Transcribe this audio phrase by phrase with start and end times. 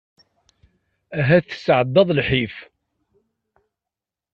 [1.19, 2.55] Ahat tesεeddaḍ lḥif.